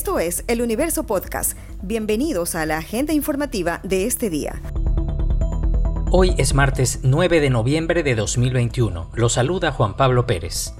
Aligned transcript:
Esto 0.00 0.18
es 0.18 0.44
El 0.48 0.62
Universo 0.62 1.04
Podcast. 1.04 1.58
Bienvenidos 1.82 2.54
a 2.54 2.64
la 2.64 2.78
agenda 2.78 3.12
informativa 3.12 3.80
de 3.82 4.06
este 4.06 4.30
día. 4.30 4.62
Hoy 6.10 6.34
es 6.38 6.54
martes 6.54 7.00
9 7.02 7.38
de 7.38 7.50
noviembre 7.50 8.02
de 8.02 8.14
2021. 8.14 9.10
Lo 9.12 9.28
saluda 9.28 9.72
Juan 9.72 9.98
Pablo 9.98 10.26
Pérez. 10.26 10.72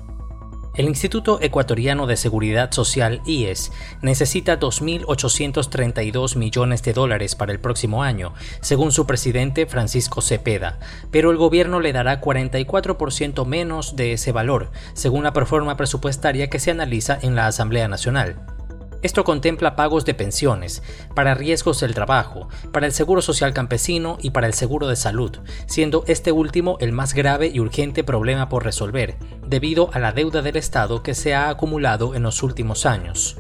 El 0.74 0.86
Instituto 0.86 1.38
Ecuatoriano 1.42 2.06
de 2.06 2.16
Seguridad 2.16 2.72
Social, 2.72 3.20
IES, 3.26 3.72
necesita 4.00 4.58
2.832 4.58 6.36
millones 6.36 6.82
de 6.82 6.94
dólares 6.94 7.34
para 7.34 7.52
el 7.52 7.60
próximo 7.60 8.02
año, 8.02 8.32
según 8.62 8.90
su 8.90 9.06
presidente 9.06 9.66
Francisco 9.66 10.22
Cepeda, 10.22 10.78
pero 11.10 11.30
el 11.30 11.36
gobierno 11.36 11.80
le 11.80 11.92
dará 11.92 12.22
44% 12.22 13.44
menos 13.44 13.96
de 13.96 14.14
ese 14.14 14.32
valor, 14.32 14.70
según 14.94 15.24
la 15.24 15.34
proforma 15.34 15.76
presupuestaria 15.76 16.48
que 16.48 16.58
se 16.58 16.70
analiza 16.70 17.18
en 17.20 17.34
la 17.34 17.48
Asamblea 17.48 17.86
Nacional. 17.86 18.59
Esto 19.02 19.24
contempla 19.24 19.76
pagos 19.76 20.04
de 20.04 20.14
pensiones, 20.14 20.82
para 21.14 21.34
riesgos 21.34 21.80
del 21.80 21.94
trabajo, 21.94 22.48
para 22.72 22.86
el 22.86 22.92
seguro 22.92 23.22
social 23.22 23.54
campesino 23.54 24.18
y 24.20 24.30
para 24.30 24.46
el 24.46 24.54
seguro 24.54 24.88
de 24.88 24.96
salud, 24.96 25.38
siendo 25.66 26.04
este 26.06 26.32
último 26.32 26.76
el 26.80 26.92
más 26.92 27.14
grave 27.14 27.48
y 27.48 27.60
urgente 27.60 28.04
problema 28.04 28.48
por 28.48 28.64
resolver, 28.64 29.16
debido 29.46 29.90
a 29.94 29.98
la 29.98 30.12
deuda 30.12 30.42
del 30.42 30.56
Estado 30.56 31.02
que 31.02 31.14
se 31.14 31.34
ha 31.34 31.48
acumulado 31.48 32.14
en 32.14 32.22
los 32.22 32.42
últimos 32.42 32.84
años. 32.84 33.38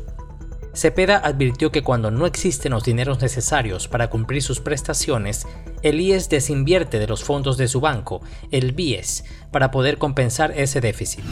Cepeda 0.72 1.18
advirtió 1.18 1.72
que 1.72 1.82
cuando 1.82 2.10
no 2.10 2.26
existen 2.26 2.72
los 2.72 2.84
dineros 2.84 3.20
necesarios 3.20 3.88
para 3.88 4.08
cumplir 4.08 4.42
sus 4.42 4.60
prestaciones, 4.60 5.46
el 5.82 6.00
IES 6.00 6.28
desinvierte 6.28 6.98
de 6.98 7.08
los 7.08 7.24
fondos 7.24 7.56
de 7.56 7.66
su 7.66 7.80
banco, 7.80 8.22
el 8.52 8.72
BIES, 8.72 9.24
para 9.50 9.72
poder 9.72 9.98
compensar 9.98 10.52
ese 10.52 10.80
déficit. 10.80 11.24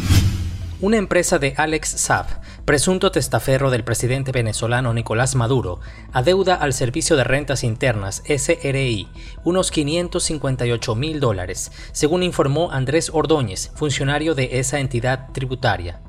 Una 0.80 0.96
empresa 0.96 1.40
de 1.40 1.54
Alex 1.56 1.88
Saab, 1.88 2.26
presunto 2.64 3.10
testaferro 3.10 3.72
del 3.72 3.82
presidente 3.82 4.30
venezolano 4.30 4.94
Nicolás 4.94 5.34
Maduro, 5.34 5.80
adeuda 6.12 6.54
al 6.54 6.72
Servicio 6.72 7.16
de 7.16 7.24
Rentas 7.24 7.64
Internas, 7.64 8.22
SRI, 8.28 9.08
unos 9.42 9.72
558 9.72 10.94
mil 10.94 11.18
dólares, 11.18 11.72
según 11.90 12.22
informó 12.22 12.70
Andrés 12.70 13.10
Ordóñez, 13.12 13.72
funcionario 13.74 14.36
de 14.36 14.60
esa 14.60 14.78
entidad 14.78 15.32
tributaria. 15.32 16.00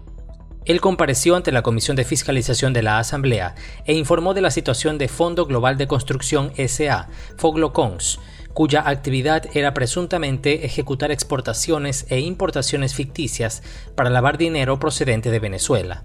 Él 0.65 0.81
compareció 0.81 1.35
ante 1.35 1.51
la 1.51 1.63
Comisión 1.63 1.95
de 1.95 2.03
Fiscalización 2.03 2.73
de 2.73 2.83
la 2.83 2.99
Asamblea 2.99 3.55
e 3.85 3.93
informó 3.93 4.33
de 4.33 4.41
la 4.41 4.51
situación 4.51 4.97
de 4.97 5.07
Fondo 5.07 5.45
Global 5.45 5.77
de 5.77 5.87
Construcción 5.87 6.51
SA, 6.67 7.07
Foglocons, 7.37 8.19
cuya 8.53 8.87
actividad 8.87 9.45
era 9.53 9.73
presuntamente 9.73 10.65
ejecutar 10.65 11.11
exportaciones 11.11 12.05
e 12.09 12.19
importaciones 12.19 12.93
ficticias 12.93 13.63
para 13.95 14.09
lavar 14.09 14.37
dinero 14.37 14.79
procedente 14.79 15.31
de 15.31 15.39
Venezuela. 15.39 16.03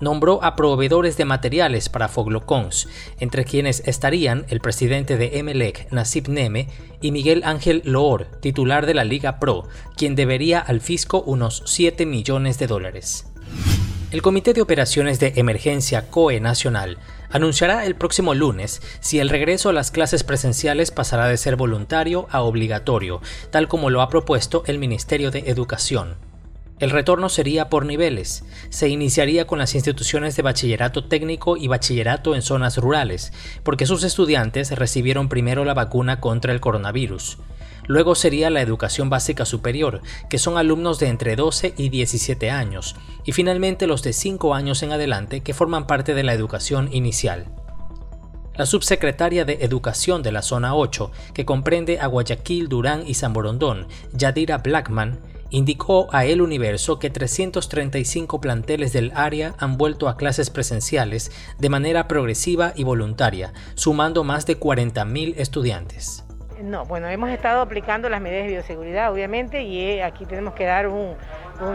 Nombró 0.00 0.44
a 0.44 0.54
proveedores 0.54 1.16
de 1.16 1.24
materiales 1.24 1.88
para 1.88 2.06
Foglocons, 2.06 2.88
entre 3.18 3.44
quienes 3.44 3.82
estarían 3.84 4.46
el 4.48 4.60
presidente 4.60 5.16
de 5.16 5.38
Emelec, 5.38 5.90
Nasib 5.90 6.28
Neme, 6.28 6.68
y 7.00 7.10
Miguel 7.10 7.42
Ángel 7.44 7.82
Loor, 7.84 8.26
titular 8.40 8.86
de 8.86 8.94
la 8.94 9.04
Liga 9.04 9.40
Pro, 9.40 9.64
quien 9.96 10.14
debería 10.14 10.60
al 10.60 10.80
fisco 10.80 11.22
unos 11.22 11.62
7 11.66 12.06
millones 12.06 12.60
de 12.60 12.68
dólares. 12.68 13.26
El 14.10 14.22
Comité 14.22 14.54
de 14.54 14.62
Operaciones 14.62 15.20
de 15.20 15.34
Emergencia 15.36 16.08
COE 16.08 16.40
Nacional 16.40 16.96
anunciará 17.30 17.84
el 17.84 17.94
próximo 17.94 18.32
lunes 18.32 18.80
si 19.00 19.18
el 19.18 19.28
regreso 19.28 19.68
a 19.68 19.74
las 19.74 19.90
clases 19.90 20.24
presenciales 20.24 20.90
pasará 20.90 21.28
de 21.28 21.36
ser 21.36 21.56
voluntario 21.56 22.26
a 22.30 22.40
obligatorio, 22.40 23.20
tal 23.50 23.68
como 23.68 23.90
lo 23.90 24.00
ha 24.00 24.08
propuesto 24.08 24.62
el 24.66 24.78
Ministerio 24.78 25.30
de 25.30 25.40
Educación. 25.40 26.16
El 26.78 26.88
retorno 26.88 27.28
sería 27.28 27.68
por 27.68 27.84
niveles. 27.84 28.44
Se 28.70 28.88
iniciaría 28.88 29.46
con 29.46 29.58
las 29.58 29.74
instituciones 29.74 30.36
de 30.36 30.42
bachillerato 30.42 31.04
técnico 31.04 31.58
y 31.58 31.68
bachillerato 31.68 32.34
en 32.34 32.40
zonas 32.40 32.78
rurales, 32.78 33.34
porque 33.62 33.84
sus 33.84 34.04
estudiantes 34.04 34.70
recibieron 34.70 35.28
primero 35.28 35.66
la 35.66 35.74
vacuna 35.74 36.18
contra 36.18 36.54
el 36.54 36.60
coronavirus. 36.60 37.36
Luego 37.88 38.14
sería 38.14 38.50
la 38.50 38.60
educación 38.60 39.10
básica 39.10 39.46
superior, 39.46 40.02
que 40.28 40.38
son 40.38 40.58
alumnos 40.58 41.00
de 41.00 41.08
entre 41.08 41.34
12 41.34 41.74
y 41.76 41.88
17 41.88 42.50
años, 42.50 42.94
y 43.24 43.32
finalmente 43.32 43.86
los 43.86 44.02
de 44.02 44.12
5 44.12 44.54
años 44.54 44.82
en 44.82 44.92
adelante 44.92 45.40
que 45.40 45.54
forman 45.54 45.86
parte 45.86 46.14
de 46.14 46.22
la 46.22 46.34
educación 46.34 46.90
inicial. 46.92 47.46
La 48.54 48.66
subsecretaria 48.66 49.44
de 49.44 49.58
Educación 49.60 50.22
de 50.22 50.32
la 50.32 50.42
Zona 50.42 50.74
8, 50.74 51.10
que 51.32 51.46
comprende 51.46 51.98
a 51.98 52.08
Guayaquil, 52.08 52.68
Durán 52.68 53.04
y 53.06 53.14
San 53.14 53.32
Borondón, 53.32 53.86
Yadira 54.12 54.58
Blackman, 54.58 55.20
indicó 55.48 56.08
a 56.12 56.26
El 56.26 56.42
Universo 56.42 56.98
que 56.98 57.08
335 57.08 58.40
planteles 58.40 58.92
del 58.92 59.12
área 59.14 59.54
han 59.58 59.78
vuelto 59.78 60.08
a 60.08 60.18
clases 60.18 60.50
presenciales 60.50 61.30
de 61.58 61.68
manera 61.70 62.06
progresiva 62.06 62.74
y 62.76 62.84
voluntaria, 62.84 63.54
sumando 63.76 64.24
más 64.24 64.44
de 64.44 64.60
40.000 64.60 65.34
estudiantes. 65.38 66.24
No, 66.62 66.84
bueno, 66.86 67.08
hemos 67.08 67.30
estado 67.30 67.60
aplicando 67.60 68.08
las 68.08 68.20
medidas 68.20 68.46
de 68.46 68.52
bioseguridad, 68.52 69.12
obviamente, 69.12 69.62
y 69.62 69.80
eh, 69.80 70.02
aquí 70.02 70.26
tenemos 70.26 70.54
que 70.54 70.64
dar 70.64 70.88
un, 70.88 71.14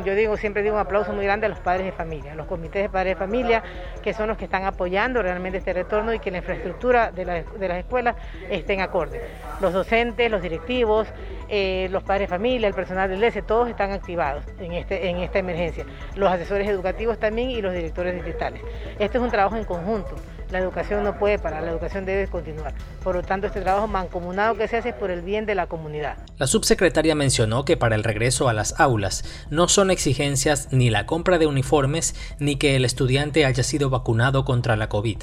yo 0.04 0.14
digo, 0.14 0.36
siempre 0.36 0.62
digo 0.62 0.76
un 0.76 0.82
aplauso 0.82 1.14
muy 1.14 1.24
grande 1.24 1.46
a 1.46 1.50
los 1.50 1.60
padres 1.60 1.86
de 1.86 1.94
familia, 1.94 2.34
a 2.34 2.36
los 2.36 2.48
comités 2.48 2.84
de 2.84 2.90
padres 2.90 3.16
de 3.16 3.20
familia, 3.20 3.64
que 4.02 4.14
son 4.14 4.28
los 4.28 4.38
que 4.38 4.46
están 4.46 4.66
apoyando 4.66 5.22
realmente 5.22 5.60
este 5.60 5.72
retorno 5.72 6.14
y 6.14 6.20
que 6.20 6.32
la 6.32 6.40
infraestructura 6.40 7.12
de, 7.12 7.24
las 7.24 7.78
escuelas 7.78 8.16
esté 8.50 8.74
en 8.74 8.82
acorde. 8.82 9.22
Los 9.62 9.72
docentes, 9.72 10.30
los 10.30 10.42
directivos, 10.42 11.08
eh, 11.48 11.88
los 11.90 12.04
padres 12.04 12.28
de 12.28 12.36
familia, 12.36 12.68
el 12.68 12.74
personal 12.74 13.10
del 13.10 13.22
DESE, 13.22 13.42
todos 13.42 13.70
están 13.70 13.92
activados 13.92 14.44
en, 14.60 14.74
este, 14.74 15.10
en 15.10 15.18
esta 15.18 15.40
emergencia. 15.40 15.86
Los 16.16 16.30
asesores 16.30 16.68
educativos 16.68 17.20
también 17.20 17.50
y 17.52 17.62
los 17.62 17.74
directores 17.74 18.16
digitales. 18.16 18.62
Este 19.00 19.18
es 19.18 19.24
un 19.24 19.32
trabajo 19.32 19.56
en 19.56 19.64
conjunto 19.64 20.16
la 20.54 20.60
educación 20.60 21.04
no 21.04 21.18
puede 21.18 21.40
parar, 21.40 21.64
la 21.64 21.72
educación 21.72 22.06
debe 22.06 22.28
continuar. 22.28 22.76
Por 23.04 23.16
lo 23.16 23.24
tanto, 23.24 23.48
este 23.48 23.62
trabajo 23.62 23.88
mancomunado 23.88 24.56
que 24.56 24.68
se 24.68 24.78
hace 24.78 24.90
es 24.90 24.96
por 24.96 25.10
el 25.10 25.22
bien 25.22 25.48
de 25.48 25.56
la 25.56 25.66
comunidad. 25.66 26.18
La 26.38 26.46
subsecretaria 26.46 27.16
mencionó 27.16 27.66
que 27.66 27.76
para 27.76 27.96
el 27.96 28.04
regreso 28.04 28.48
a 28.48 28.54
las 28.54 28.80
aulas 28.80 29.26
no 29.50 29.68
son 29.68 29.90
exigencias 29.90 30.68
ni 30.72 30.92
la 30.92 31.08
compra 31.08 31.40
de 31.40 31.48
uniformes 31.48 32.16
ni 32.38 32.56
que 32.56 32.76
el 32.76 32.86
estudiante 32.86 33.46
haya 33.46 33.64
sido 33.64 33.90
vacunado 33.90 34.46
contra 34.46 34.76
la 34.76 34.90
COVID. 34.90 35.18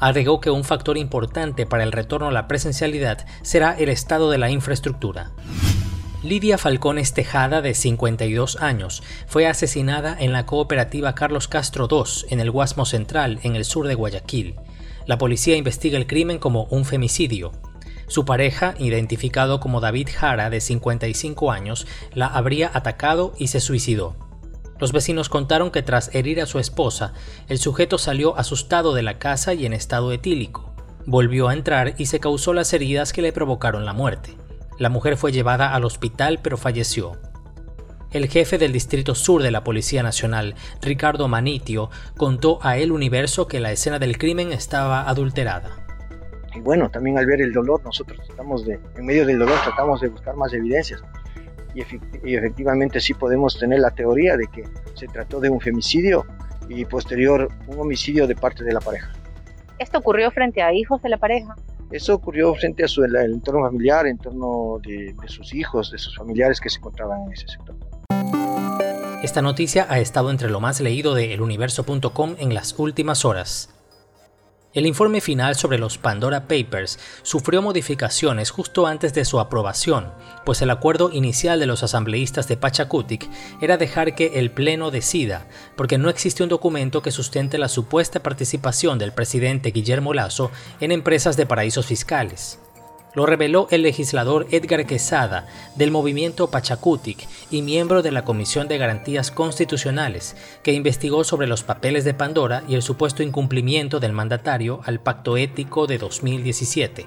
Agregó 0.00 0.42
que 0.42 0.50
un 0.50 0.64
factor 0.64 0.98
importante 0.98 1.64
para 1.64 1.82
el 1.82 1.90
retorno 1.90 2.28
a 2.28 2.32
la 2.32 2.46
presencialidad 2.46 3.26
será 3.40 3.72
el 3.78 3.88
estado 3.88 4.30
de 4.30 4.36
la 4.36 4.50
infraestructura. 4.50 5.30
Lidia 6.22 6.56
Falcones 6.56 7.12
Tejada, 7.12 7.60
de 7.60 7.74
52 7.74 8.56
años, 8.56 9.02
fue 9.26 9.46
asesinada 9.46 10.16
en 10.18 10.32
la 10.32 10.46
cooperativa 10.46 11.14
Carlos 11.14 11.48
Castro 11.48 11.86
II, 11.90 12.28
en 12.30 12.40
el 12.40 12.50
Guasmo 12.50 12.86
Central, 12.86 13.40
en 13.42 13.56
el 13.56 13.66
sur 13.66 13.86
de 13.86 13.94
Guayaquil. 13.94 14.56
La 15.06 15.18
policía 15.18 15.56
investiga 15.56 15.98
el 15.98 16.06
crimen 16.06 16.38
como 16.38 16.64
un 16.64 16.84
femicidio. 16.84 17.52
Su 18.06 18.24
pareja, 18.24 18.74
identificado 18.78 19.60
como 19.60 19.80
David 19.80 20.08
Jara, 20.14 20.50
de 20.50 20.60
55 20.60 21.52
años, 21.52 21.86
la 22.12 22.26
habría 22.26 22.70
atacado 22.72 23.32
y 23.38 23.48
se 23.48 23.60
suicidó. 23.60 24.16
Los 24.78 24.92
vecinos 24.92 25.28
contaron 25.28 25.70
que 25.70 25.82
tras 25.82 26.14
herir 26.14 26.40
a 26.40 26.46
su 26.46 26.58
esposa, 26.58 27.12
el 27.48 27.58
sujeto 27.58 27.98
salió 27.98 28.36
asustado 28.36 28.94
de 28.94 29.02
la 29.02 29.18
casa 29.18 29.54
y 29.54 29.66
en 29.66 29.72
estado 29.72 30.12
etílico. 30.12 30.74
Volvió 31.06 31.48
a 31.48 31.54
entrar 31.54 31.94
y 31.98 32.06
se 32.06 32.18
causó 32.20 32.54
las 32.54 32.72
heridas 32.72 33.12
que 33.12 33.22
le 33.22 33.32
provocaron 33.32 33.84
la 33.84 33.92
muerte. 33.92 34.36
La 34.78 34.88
mujer 34.88 35.16
fue 35.16 35.32
llevada 35.32 35.74
al 35.74 35.84
hospital 35.84 36.40
pero 36.42 36.56
falleció. 36.56 37.12
El 38.14 38.28
jefe 38.28 38.58
del 38.58 38.70
Distrito 38.70 39.16
Sur 39.16 39.42
de 39.42 39.50
la 39.50 39.64
Policía 39.64 40.04
Nacional, 40.04 40.54
Ricardo 40.80 41.26
Manitio, 41.26 41.90
contó 42.16 42.60
a 42.62 42.76
El 42.76 42.92
Universo 42.92 43.48
que 43.48 43.58
la 43.58 43.72
escena 43.72 43.98
del 43.98 44.18
crimen 44.18 44.52
estaba 44.52 45.08
adulterada. 45.08 45.84
Y 46.54 46.60
bueno, 46.60 46.88
también 46.88 47.18
al 47.18 47.26
ver 47.26 47.40
el 47.42 47.52
dolor, 47.52 47.82
nosotros 47.82 48.24
tratamos 48.24 48.64
de, 48.64 48.78
en 48.96 49.04
medio 49.04 49.26
del 49.26 49.40
dolor, 49.40 49.58
tratamos 49.64 50.00
de 50.00 50.10
buscar 50.10 50.36
más 50.36 50.52
evidencias. 50.52 51.02
Y, 51.74 51.80
y 52.22 52.36
efectivamente 52.36 53.00
sí 53.00 53.14
podemos 53.14 53.58
tener 53.58 53.80
la 53.80 53.90
teoría 53.90 54.36
de 54.36 54.46
que 54.46 54.62
se 54.94 55.08
trató 55.08 55.40
de 55.40 55.50
un 55.50 55.60
femicidio 55.60 56.24
y 56.68 56.84
posterior 56.84 57.48
un 57.66 57.80
homicidio 57.80 58.28
de 58.28 58.36
parte 58.36 58.62
de 58.62 58.74
la 58.74 58.80
pareja. 58.80 59.10
¿Esto 59.80 59.98
ocurrió 59.98 60.30
frente 60.30 60.62
a 60.62 60.72
hijos 60.72 61.02
de 61.02 61.08
la 61.08 61.18
pareja? 61.18 61.56
Eso 61.90 62.14
ocurrió 62.14 62.54
frente 62.54 62.84
a 62.84 62.86
su 62.86 63.02
el, 63.02 63.16
entorno 63.16 63.62
familiar, 63.62 64.06
en 64.06 64.18
torno 64.18 64.78
de, 64.86 65.16
de 65.20 65.28
sus 65.28 65.52
hijos, 65.52 65.90
de 65.90 65.98
sus 65.98 66.16
familiares 66.16 66.60
que 66.60 66.70
se 66.70 66.78
encontraban 66.78 67.22
en 67.26 67.32
ese 67.32 67.48
sector. 67.48 67.74
Esta 69.24 69.40
noticia 69.40 69.86
ha 69.88 70.00
estado 70.00 70.30
entre 70.30 70.50
lo 70.50 70.60
más 70.60 70.82
leído 70.82 71.14
de 71.14 71.32
eluniverso.com 71.32 72.36
en 72.38 72.52
las 72.52 72.74
últimas 72.76 73.24
horas. 73.24 73.70
El 74.74 74.84
informe 74.84 75.22
final 75.22 75.54
sobre 75.54 75.78
los 75.78 75.96
Pandora 75.96 76.46
Papers 76.46 76.98
sufrió 77.22 77.62
modificaciones 77.62 78.50
justo 78.50 78.86
antes 78.86 79.14
de 79.14 79.24
su 79.24 79.40
aprobación, 79.40 80.12
pues 80.44 80.60
el 80.60 80.68
acuerdo 80.68 81.10
inicial 81.10 81.58
de 81.58 81.64
los 81.64 81.82
asambleístas 81.82 82.48
de 82.48 82.58
Pachacutic 82.58 83.30
era 83.62 83.78
dejar 83.78 84.14
que 84.14 84.38
el 84.40 84.50
Pleno 84.50 84.90
decida, 84.90 85.48
porque 85.74 85.96
no 85.96 86.10
existe 86.10 86.42
un 86.42 86.50
documento 86.50 87.00
que 87.00 87.10
sustente 87.10 87.56
la 87.56 87.70
supuesta 87.70 88.22
participación 88.22 88.98
del 88.98 89.12
presidente 89.12 89.70
Guillermo 89.70 90.12
Lazo 90.12 90.50
en 90.80 90.92
empresas 90.92 91.38
de 91.38 91.46
paraísos 91.46 91.86
fiscales. 91.86 92.58
Lo 93.14 93.26
reveló 93.26 93.68
el 93.70 93.82
legislador 93.82 94.48
Edgar 94.50 94.86
Quesada 94.86 95.46
del 95.76 95.92
movimiento 95.92 96.50
Pachacutic 96.50 97.28
y 97.48 97.62
miembro 97.62 98.02
de 98.02 98.10
la 98.10 98.24
Comisión 98.24 98.66
de 98.66 98.76
Garantías 98.76 99.30
Constitucionales, 99.30 100.36
que 100.64 100.72
investigó 100.72 101.22
sobre 101.22 101.46
los 101.46 101.62
papeles 101.62 102.04
de 102.04 102.12
Pandora 102.12 102.64
y 102.66 102.74
el 102.74 102.82
supuesto 102.82 103.22
incumplimiento 103.22 104.00
del 104.00 104.12
mandatario 104.12 104.80
al 104.84 105.00
pacto 105.00 105.36
ético 105.36 105.86
de 105.86 105.98
2017. 105.98 107.06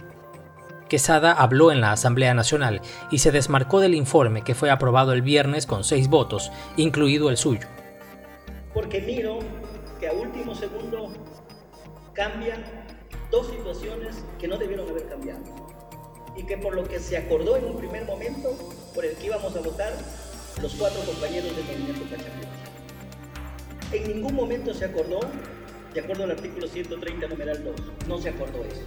Quesada 0.88 1.33
habló 1.33 1.74
en 1.74 1.81
la 1.81 1.92
Asamblea 1.92 2.33
Nacional 2.33 2.81
y 3.12 3.18
se 3.18 3.33
desmarcó 3.33 3.81
del 3.81 3.94
informe 3.94 4.44
que 4.44 4.56
fue 4.56 4.69
aprobado 4.69 5.12
el 5.12 5.21
viernes 5.21 5.65
con 5.65 5.83
seis 5.83 6.07
votos, 6.07 6.53
incluido 6.77 7.30
el 7.30 7.36
suyo. 7.36 7.68
Porque 8.74 9.01
miro 9.01 9.39
que 10.00 10.07
a 10.07 10.13
último 10.13 10.56
segundo 10.56 11.12
cambian 12.13 12.63
dos 13.30 13.48
situaciones 13.48 14.24
que 14.39 14.48
no 14.48 14.57
debieron 14.57 14.89
haber 14.89 15.10
cambiado 15.10 15.76
y 16.38 16.44
que 16.44 16.57
por 16.57 16.75
lo 16.75 16.84
que 16.84 17.00
se 17.00 17.18
acordó 17.18 17.57
en 17.57 17.66
un 17.66 17.78
primer 17.78 18.06
momento, 18.06 18.56
por 18.94 19.04
el 19.04 19.16
que 19.16 19.25
íbamos 19.25 19.56
a 19.56 19.60
votar 19.60 19.94
los 20.62 20.75
cuatro 20.75 21.01
compañeros 21.01 21.56
del 21.56 21.66
movimiento 21.66 22.04
Pachacuti. 22.04 22.48
En 23.92 24.07
ningún 24.07 24.36
momento 24.36 24.74
se 24.74 24.86
acordó, 24.86 25.19
de 25.94 26.00
acuerdo 26.00 26.25
al 26.25 26.31
artículo 26.31 26.68
130, 26.68 27.28
numeral 27.28 27.63
2, 27.63 27.75
no 28.07 28.19
se 28.19 28.30
acordó 28.30 28.63
eso. 28.63 28.81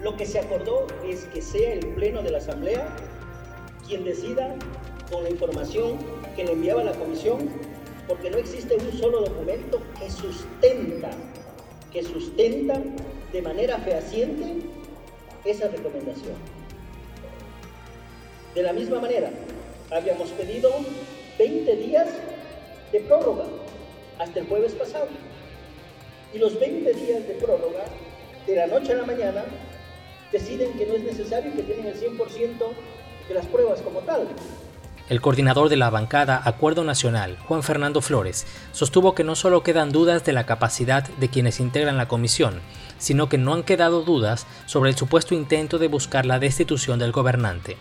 Lo 0.00 0.16
que 0.16 0.24
se 0.24 0.38
acordó 0.38 0.86
es 1.04 1.24
que 1.26 1.42
sea 1.42 1.72
el 1.72 1.86
Pleno 1.94 2.22
de 2.22 2.30
la 2.30 2.38
Asamblea 2.38 2.96
quien 3.86 4.04
decida 4.04 4.54
con 5.10 5.22
la 5.24 5.30
información 5.30 5.98
que 6.34 6.44
le 6.44 6.52
enviaba 6.52 6.84
la 6.84 6.92
Comisión, 6.92 7.48
porque 8.06 8.30
no 8.30 8.36
existe 8.36 8.76
un 8.76 8.92
solo 8.98 9.20
documento 9.20 9.80
que 9.98 10.10
sustenta, 10.10 11.10
que 11.92 12.02
sustenta 12.02 12.80
de 13.32 13.42
manera 13.42 13.78
fehaciente 13.78 14.75
esa 15.46 15.68
recomendación. 15.68 16.34
De 18.54 18.62
la 18.62 18.72
misma 18.72 19.00
manera, 19.00 19.30
habíamos 19.90 20.30
pedido 20.30 20.70
20 21.38 21.76
días 21.76 22.08
de 22.92 23.00
prórroga 23.00 23.44
hasta 24.18 24.40
el 24.40 24.46
jueves 24.46 24.72
pasado. 24.72 25.08
Y 26.32 26.38
los 26.38 26.58
20 26.58 26.92
días 26.94 27.26
de 27.26 27.34
prórroga, 27.34 27.84
de 28.46 28.56
la 28.56 28.66
noche 28.66 28.92
a 28.92 28.96
la 28.96 29.04
mañana, 29.04 29.44
deciden 30.32 30.72
que 30.72 30.86
no 30.86 30.94
es 30.94 31.04
necesario 31.04 31.54
que 31.54 31.62
tienen 31.62 31.86
el 31.86 32.00
100% 32.00 32.18
de 33.28 33.34
las 33.34 33.46
pruebas 33.46 33.80
como 33.82 34.00
tal. 34.00 34.26
El 35.08 35.20
coordinador 35.20 35.68
de 35.68 35.76
la 35.76 35.88
bancada 35.88 36.42
Acuerdo 36.44 36.82
Nacional, 36.82 37.38
Juan 37.46 37.62
Fernando 37.62 38.00
Flores, 38.00 38.44
sostuvo 38.72 39.14
que 39.14 39.22
no 39.22 39.36
solo 39.36 39.62
quedan 39.62 39.92
dudas 39.92 40.24
de 40.24 40.32
la 40.32 40.46
capacidad 40.46 41.08
de 41.08 41.28
quienes 41.28 41.60
integran 41.60 41.96
la 41.96 42.08
comisión, 42.08 42.60
sino 42.98 43.28
que 43.28 43.38
no 43.38 43.54
han 43.54 43.62
quedado 43.62 44.02
dudas 44.02 44.46
sobre 44.66 44.90
el 44.90 44.96
supuesto 44.96 45.34
intento 45.34 45.78
de 45.78 45.86
buscar 45.86 46.26
la 46.26 46.40
destitución 46.40 46.98
del 46.98 47.12
gobernante. 47.12 47.76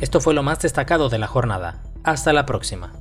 Esto 0.00 0.20
fue 0.20 0.34
lo 0.34 0.42
más 0.42 0.60
destacado 0.60 1.08
de 1.08 1.18
la 1.18 1.28
jornada. 1.28 1.82
Hasta 2.02 2.32
la 2.32 2.44
próxima. 2.44 2.92